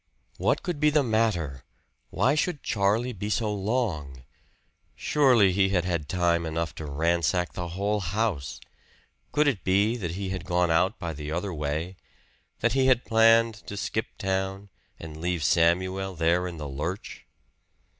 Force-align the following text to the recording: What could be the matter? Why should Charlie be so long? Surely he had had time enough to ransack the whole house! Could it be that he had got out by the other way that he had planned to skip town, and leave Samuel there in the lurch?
What 0.39 0.63
could 0.63 0.79
be 0.79 0.89
the 0.89 1.03
matter? 1.03 1.63
Why 2.09 2.33
should 2.33 2.63
Charlie 2.63 3.13
be 3.13 3.29
so 3.29 3.53
long? 3.53 4.23
Surely 4.95 5.51
he 5.51 5.69
had 5.69 5.85
had 5.85 6.09
time 6.09 6.43
enough 6.43 6.73
to 6.77 6.87
ransack 6.87 7.53
the 7.53 7.67
whole 7.77 7.99
house! 7.99 8.59
Could 9.31 9.47
it 9.47 9.63
be 9.63 9.95
that 9.97 10.13
he 10.15 10.29
had 10.29 10.43
got 10.43 10.71
out 10.71 10.97
by 10.97 11.13
the 11.13 11.31
other 11.31 11.53
way 11.53 11.97
that 12.61 12.73
he 12.73 12.87
had 12.87 13.05
planned 13.05 13.53
to 13.67 13.77
skip 13.77 14.07
town, 14.17 14.69
and 14.99 15.21
leave 15.21 15.43
Samuel 15.43 16.15
there 16.15 16.47
in 16.47 16.57
the 16.57 16.67
lurch? 16.67 17.27